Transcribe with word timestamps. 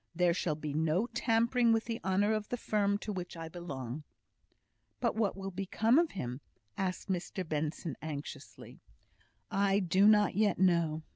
There 0.15 0.33
shall 0.33 0.55
be 0.55 0.73
no 0.73 1.05
tampering 1.13 1.71
with 1.71 1.85
the 1.85 2.01
honour 2.03 2.33
of 2.33 2.49
the 2.49 2.57
firm 2.57 2.97
to 2.97 3.13
which 3.13 3.37
I 3.37 3.47
belong." 3.49 4.03
"But 4.99 5.15
what 5.15 5.37
will 5.37 5.51
become 5.51 5.99
of 5.99 6.13
him?" 6.13 6.41
asked 6.75 7.07
Mr 7.07 7.47
Benson, 7.47 7.95
anxiously. 8.01 8.79
"I 9.51 9.77
do 9.77 10.07
not 10.07 10.33
yet 10.33 10.57
know. 10.57 11.03